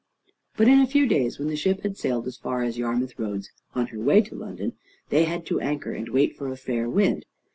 [0.57, 3.51] But in a few days, when the ship had sailed as far as Yarmouth Roads
[3.75, 4.73] on her way to London,
[5.09, 7.23] they had to anchor, and wait for a fair wind.